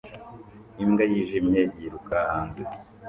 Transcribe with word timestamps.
Imbwa 0.83 1.03
yijimye 1.11 1.61
yiruka 1.77 2.15
hanze 2.29 2.63